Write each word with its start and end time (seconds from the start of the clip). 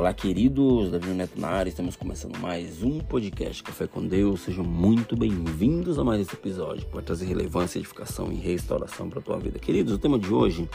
Olá, 0.00 0.14
queridos, 0.14 0.90
Davi 0.90 1.10
Neto 1.10 1.38
na 1.38 1.48
área, 1.48 1.68
estamos 1.68 1.94
começando 1.94 2.38
mais 2.38 2.82
um 2.82 3.00
podcast 3.00 3.62
Café 3.62 3.86
com 3.86 4.06
Deus. 4.06 4.40
Sejam 4.40 4.64
muito 4.64 5.14
bem-vindos 5.14 5.98
a 5.98 6.02
mais 6.02 6.22
esse 6.22 6.32
episódio 6.32 6.88
vai 6.90 7.02
trazer 7.02 7.26
relevância, 7.26 7.78
edificação 7.78 8.32
e 8.32 8.36
restauração 8.36 9.10
para 9.10 9.18
a 9.18 9.22
tua 9.22 9.38
vida. 9.38 9.58
Queridos, 9.58 9.92
o 9.92 9.98
tema 9.98 10.18
de 10.18 10.32
hoje 10.32 10.66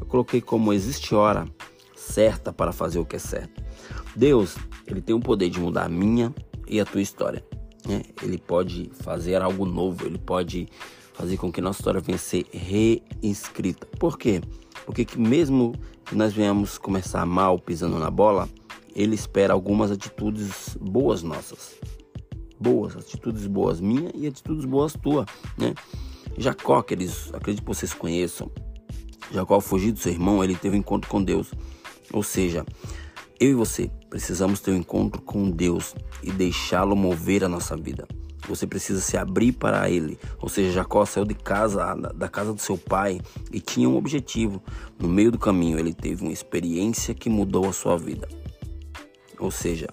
eu 0.00 0.04
coloquei 0.06 0.40
como 0.40 0.72
existe 0.72 1.14
hora 1.14 1.46
certa 1.94 2.52
para 2.52 2.72
fazer 2.72 2.98
o 2.98 3.06
que 3.06 3.14
é 3.14 3.18
certo. 3.20 3.62
Deus, 4.16 4.56
ele 4.88 5.00
tem 5.00 5.14
o 5.14 5.20
poder 5.20 5.50
de 5.50 5.60
mudar 5.60 5.84
a 5.84 5.88
minha 5.88 6.34
e 6.66 6.80
a 6.80 6.84
tua 6.84 7.00
história. 7.00 7.44
Né? 7.86 8.02
Ele 8.24 8.38
pode 8.38 8.90
fazer 8.92 9.40
algo 9.40 9.64
novo, 9.64 10.04
ele 10.04 10.18
pode 10.18 10.66
fazer 11.12 11.36
com 11.36 11.52
que 11.52 11.60
nossa 11.60 11.78
história 11.78 12.00
venha 12.00 12.16
a 12.16 12.18
ser 12.18 12.44
reescrita. 12.50 13.86
Por 14.00 14.18
quê? 14.18 14.40
Porque 14.84 15.04
que 15.04 15.16
mesmo 15.16 15.76
que 16.04 16.16
nós 16.16 16.32
venhamos 16.32 16.76
começar 16.76 17.24
mal 17.24 17.56
pisando 17.56 18.00
na 18.00 18.10
bola, 18.10 18.48
ele 18.94 19.14
espera 19.14 19.52
algumas 19.52 19.90
atitudes 19.90 20.76
boas 20.80 21.22
nossas. 21.22 21.74
Boas, 22.58 22.96
atitudes 22.96 23.46
boas 23.46 23.80
minha 23.80 24.10
e 24.14 24.26
atitudes 24.26 24.64
boas 24.64 24.94
tua, 24.94 25.26
né? 25.58 25.74
Jacó, 26.38 26.78
aqueles, 26.78 27.32
acredito 27.34 27.62
que 27.62 27.68
vocês 27.68 27.92
conheçam. 27.92 28.50
Jacó 29.30 29.60
fugiu 29.60 29.92
do 29.92 29.98
seu 29.98 30.12
irmão, 30.12 30.42
ele 30.42 30.54
teve 30.54 30.76
um 30.76 30.80
encontro 30.80 31.10
com 31.10 31.22
Deus. 31.22 31.52
Ou 32.12 32.22
seja, 32.22 32.64
eu 33.40 33.50
e 33.50 33.54
você 33.54 33.90
precisamos 34.08 34.60
ter 34.60 34.70
um 34.70 34.76
encontro 34.76 35.20
com 35.20 35.50
Deus 35.50 35.94
e 36.22 36.30
deixá-lo 36.30 36.94
mover 36.94 37.44
a 37.44 37.48
nossa 37.48 37.76
vida. 37.76 38.06
Você 38.48 38.66
precisa 38.66 39.00
se 39.00 39.16
abrir 39.16 39.52
para 39.52 39.88
ele. 39.88 40.18
Ou 40.40 40.48
seja, 40.48 40.70
Jacó 40.70 41.04
saiu 41.04 41.24
de 41.24 41.34
casa, 41.34 41.94
da 41.94 42.28
casa 42.28 42.52
do 42.52 42.60
seu 42.60 42.76
pai 42.76 43.20
e 43.50 43.58
tinha 43.58 43.88
um 43.88 43.96
objetivo. 43.96 44.62
No 44.98 45.08
meio 45.08 45.32
do 45.32 45.38
caminho, 45.38 45.78
ele 45.78 45.94
teve 45.94 46.22
uma 46.22 46.32
experiência 46.32 47.14
que 47.14 47.30
mudou 47.30 47.66
a 47.66 47.72
sua 47.72 47.96
vida. 47.96 48.28
Ou 49.38 49.50
seja, 49.50 49.88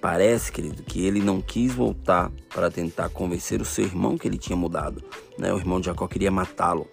parece, 0.00 0.52
querido, 0.52 0.82
que 0.82 1.04
ele 1.04 1.20
não 1.20 1.40
quis 1.40 1.74
voltar 1.74 2.30
para 2.54 2.70
tentar 2.70 3.08
convencer 3.08 3.60
o 3.60 3.64
seu 3.64 3.84
irmão 3.84 4.16
que 4.16 4.26
ele 4.26 4.38
tinha 4.38 4.56
mudado. 4.56 5.02
Né? 5.38 5.52
O 5.52 5.58
irmão 5.58 5.80
de 5.80 5.86
Jacó 5.86 6.06
queria 6.06 6.30
matá-lo. 6.30 6.88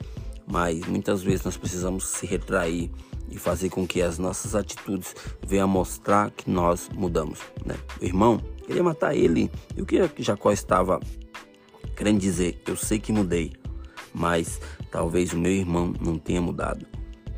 Mas 0.46 0.86
muitas 0.88 1.22
vezes 1.22 1.46
nós 1.46 1.56
precisamos 1.56 2.08
se 2.08 2.26
retrair 2.26 2.92
e 3.30 3.38
fazer 3.38 3.70
com 3.70 3.88
que 3.88 4.02
as 4.02 4.20
nossas 4.20 4.56
atitudes 4.56 5.16
venham 5.46 5.68
mostrar 5.68 6.32
que 6.32 6.50
nós 6.50 6.90
mudamos. 6.94 7.40
Né? 7.66 7.76
O 8.02 8.06
irmão 8.06 8.42
queria 8.66 8.84
matar 8.84 9.16
ele. 9.16 9.50
E 9.76 9.82
o 9.82 9.86
que 9.86 10.10
Jacó 10.20 10.52
estava 10.52 11.00
querendo 11.96 12.20
dizer? 12.20 12.62
Eu 12.68 12.76
sei 12.76 13.00
que 13.00 13.12
mudei, 13.12 13.54
mas 14.14 14.60
talvez 14.92 15.34
o 15.34 15.38
meu 15.38 15.52
irmão 15.52 15.94
não 16.00 16.18
tenha 16.18 16.42
mudado. 16.42 16.86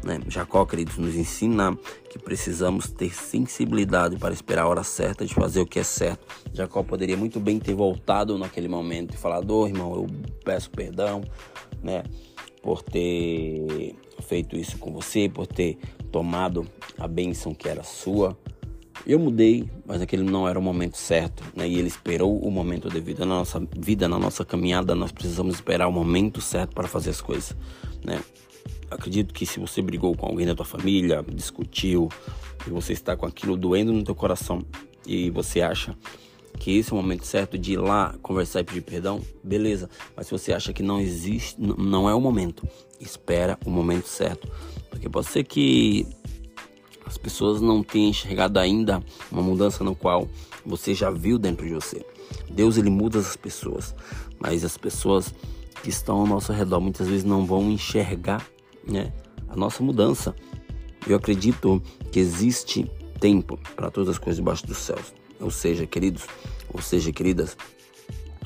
Né? 0.06 0.20
Jacó, 0.28 0.64
queridos, 0.67 0.98
nos 0.98 1.16
ensina 1.16 1.75
que 2.11 2.20
precisamos 2.20 2.92
ter 2.92 3.11
sensibilidade 3.11 4.17
para 4.17 4.36
esperar 4.36 4.61
a 4.61 4.67
hora 4.67 4.84
certa 4.84 5.25
de 5.25 5.34
fazer 5.34 5.61
o 5.61 5.66
que 5.66 5.80
é 5.80 5.84
certo. 5.84 6.23
Jacó 6.53 6.84
poderia 6.84 7.17
muito 7.17 7.39
bem 7.39 7.58
ter 7.58 7.73
voltado 7.73 8.38
naquele 8.38 8.67
momento 8.67 9.16
e 9.16 9.17
falado: 9.17 9.50
oh, 9.50 9.67
irmão, 9.67 9.95
eu 9.95 10.08
peço 10.44 10.70
perdão, 10.70 11.23
né? 11.81 12.03
Por 12.61 12.83
ter 12.83 13.95
feito 14.22 14.56
isso 14.56 14.78
com 14.78 14.94
você, 14.94 15.28
por 15.28 15.48
ter 15.48 15.80
tomado 16.11 16.67
a 17.00 17.08
bênção 17.08 17.52
que 17.53 17.67
era 17.67 17.83
sua. 17.83 18.38
Eu 19.08 19.20
mudei, 19.20 19.67
mas 19.86 20.02
aquele 20.02 20.23
não 20.23 20.48
era 20.48 20.58
o 20.58 20.61
momento 20.61 20.98
certo, 20.98 21.44
né? 21.56 21.67
E 21.67 21.80
ele 21.80 21.88
esperou 21.88 22.39
o 22.39 22.52
momento 22.52 22.89
devido. 22.89 23.20
Na 23.20 23.26
nossa 23.26 23.59
vida, 23.76 24.08
na 24.08 24.20
nossa 24.20 24.45
caminhada, 24.45 24.94
nós 24.94 25.11
precisamos 25.11 25.56
esperar 25.56 25.88
o 25.88 25.92
momento 25.92 26.42
certo 26.42 26.76
para 26.76 26.88
fazer 26.88 27.09
as 27.09 27.22
coisas, 27.22 27.56
né? 28.03 28.22
Acredito 28.89 29.33
que 29.33 29.45
se 29.45 29.59
você 29.59 29.81
brigou 29.81 30.16
com 30.16 30.25
alguém 30.25 30.45
da 30.45 30.55
tua 30.55 30.66
família, 30.66 31.23
discutiu, 31.33 32.09
e 32.66 32.69
você 32.69 32.94
está 32.94 33.16
com 33.16 33.25
aquilo 33.25 33.55
doendo 33.55 33.94
no 33.94 34.03
teu 34.03 34.16
coração 34.16 34.61
e 35.05 35.30
você 35.30 35.61
acha 35.61 35.95
que 36.59 36.77
esse 36.77 36.91
é 36.91 36.93
o 36.93 36.97
momento 36.97 37.26
certo 37.26 37.58
de 37.58 37.73
ir 37.73 37.77
lá 37.77 38.15
conversar 38.21 38.61
e 38.61 38.64
pedir 38.64 38.81
perdão, 38.81 39.21
beleza. 39.43 39.89
Mas 40.15 40.27
se 40.27 40.31
você 40.31 40.53
acha 40.53 40.73
que 40.73 40.81
não 40.81 40.99
existe, 40.99 41.59
não 41.59 42.09
é 42.09 42.15
o 42.15 42.21
momento, 42.21 42.67
espera 42.99 43.58
o 43.65 43.70
momento 43.70 44.08
certo. 44.08 44.49
Porque 44.89 45.09
pode 45.09 45.27
ser 45.27 45.43
que 45.43 46.08
as 47.05 47.17
pessoas 47.17 47.61
não 47.61 47.83
tenham 47.83 48.09
enxergado 48.09 48.58
ainda 48.58 49.03
uma 49.32 49.42
mudança 49.42 49.83
no 49.83 49.95
qual 49.95 50.27
você 50.65 50.93
já 50.93 51.11
viu 51.11 51.37
dentro 51.37 51.67
de 51.67 51.73
você. 51.73 52.03
Deus 52.49 52.77
ele 52.77 52.89
muda 52.89 53.20
as 53.20 53.36
pessoas, 53.36 53.93
mas 54.39 54.64
as 54.64 54.77
pessoas 54.77 55.36
que 55.83 55.89
estão 55.89 56.21
ao 56.21 56.27
nosso 56.27 56.52
redor 56.52 56.80
muitas 56.80 57.08
vezes 57.08 57.23
não 57.23 57.45
vão 57.45 57.70
enxergar, 57.70 58.43
né, 58.87 59.13
a 59.47 59.55
nossa 59.55 59.83
mudança. 59.83 60.35
Eu 61.07 61.15
acredito 61.15 61.81
que 62.11 62.19
existe 62.19 62.89
tempo 63.19 63.59
para 63.75 63.91
todas 63.91 64.09
as 64.09 64.17
coisas 64.17 64.37
debaixo 64.37 64.65
dos 64.65 64.77
céus. 64.77 65.13
Ou 65.39 65.51
seja, 65.51 65.85
queridos, 65.85 66.25
ou 66.73 66.81
seja, 66.81 67.11
queridas, 67.11 67.57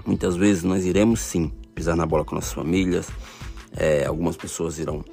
muitas 0.06 0.36
vezes 0.36 0.64
nós 0.64 0.86
iremos 0.86 1.20
sim 1.20 1.52
pisar 1.74 1.96
na 1.96 2.06
bola 2.06 2.26
com 2.26 2.36
nossas 2.36 2.54
famílias, 2.54 3.08
é, 3.78 4.06
algumas 4.06 4.36
pessoas 4.36 4.80
irão 4.80 5.04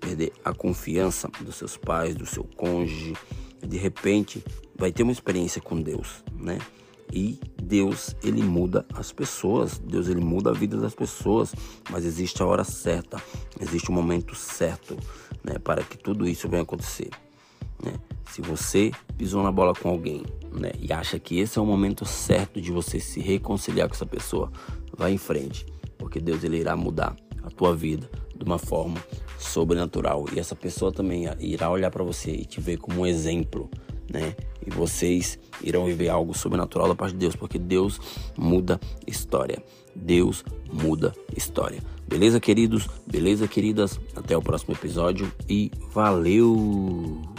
perder 0.00 0.32
a 0.44 0.52
confiança 0.52 1.30
dos 1.40 1.56
seus 1.56 1.76
pais, 1.76 2.16
do 2.16 2.26
seu 2.26 2.42
cônjuge, 2.42 3.14
de 3.64 3.76
repente 3.76 4.42
vai 4.74 4.90
ter 4.90 5.02
uma 5.02 5.12
experiência 5.12 5.60
com 5.60 5.80
Deus, 5.80 6.24
né? 6.34 6.58
E 7.12 7.40
Deus, 7.62 8.14
ele 8.22 8.42
muda 8.42 8.86
as 8.94 9.12
pessoas, 9.12 9.78
Deus 9.78 10.08
ele 10.08 10.20
muda 10.20 10.50
a 10.50 10.52
vida 10.52 10.76
das 10.76 10.94
pessoas, 10.94 11.54
mas 11.90 12.04
existe 12.04 12.42
a 12.42 12.46
hora 12.46 12.64
certa, 12.64 13.20
existe 13.60 13.90
o 13.90 13.92
momento 13.92 14.34
certo, 14.34 14.96
né, 15.42 15.58
para 15.58 15.82
que 15.82 15.98
tudo 15.98 16.28
isso 16.28 16.48
venha 16.48 16.62
acontecer, 16.62 17.10
né? 17.82 17.94
Se 18.30 18.40
você 18.40 18.92
pisou 19.18 19.42
na 19.42 19.50
bola 19.50 19.74
com 19.74 19.88
alguém, 19.88 20.22
né, 20.52 20.70
e 20.78 20.92
acha 20.92 21.18
que 21.18 21.40
esse 21.40 21.58
é 21.58 21.62
o 21.62 21.66
momento 21.66 22.04
certo 22.04 22.60
de 22.60 22.70
você 22.70 23.00
se 23.00 23.20
reconciliar 23.20 23.88
com 23.88 23.94
essa 23.94 24.06
pessoa, 24.06 24.52
vá 24.96 25.10
em 25.10 25.18
frente, 25.18 25.66
porque 25.98 26.20
Deus 26.20 26.44
ele 26.44 26.58
irá 26.58 26.76
mudar 26.76 27.16
a 27.42 27.50
tua 27.50 27.74
vida 27.74 28.08
de 28.36 28.44
uma 28.44 28.58
forma 28.58 29.02
sobrenatural. 29.38 30.26
E 30.32 30.38
essa 30.38 30.54
pessoa 30.54 30.92
também 30.92 31.24
irá 31.40 31.70
olhar 31.70 31.90
para 31.90 32.04
você 32.04 32.30
e 32.30 32.44
te 32.44 32.60
ver 32.60 32.78
como 32.78 33.00
um 33.00 33.06
exemplo, 33.06 33.68
né? 34.12 34.34
E 34.66 34.70
vocês 34.70 35.38
irão 35.62 35.86
viver 35.86 36.08
algo 36.08 36.36
sobrenatural 36.36 36.88
da 36.88 36.94
parte 36.94 37.12
de 37.12 37.18
Deus, 37.18 37.36
porque 37.36 37.58
Deus 37.58 38.00
muda 38.36 38.80
história. 39.06 39.62
Deus 39.94 40.44
muda 40.70 41.14
história. 41.36 41.80
Beleza, 42.06 42.40
queridos? 42.40 42.88
Beleza, 43.06 43.46
queridas? 43.46 44.00
Até 44.14 44.36
o 44.36 44.42
próximo 44.42 44.74
episódio 44.74 45.30
e 45.48 45.70
valeu! 45.92 47.29